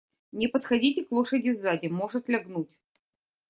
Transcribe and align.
Не 0.31 0.47
подходите 0.47 1.03
к 1.05 1.11
лошади 1.11 1.51
сзади, 1.53 1.85
может 1.85 2.27
лягнуть. 2.27 2.75